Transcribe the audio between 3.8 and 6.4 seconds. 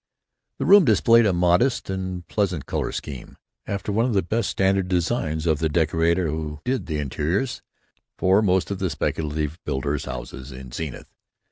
one of the best standard designs of the decorator